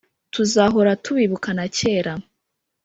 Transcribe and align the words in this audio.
Tuzahora 0.33 0.91
tubibuka 1.03 1.49
na 1.57 1.65
kera 1.77 2.13